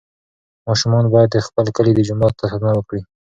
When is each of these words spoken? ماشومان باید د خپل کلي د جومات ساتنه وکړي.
ماشومان 0.67 1.05
باید 1.13 1.29
د 1.33 1.37
خپل 1.47 1.65
کلي 1.75 1.93
د 1.95 1.99
جومات 2.07 2.33
ساتنه 2.41 2.71
وکړي. 2.75 3.01